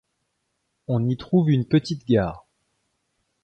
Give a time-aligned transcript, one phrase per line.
[0.87, 2.47] On y trouve une petite gare.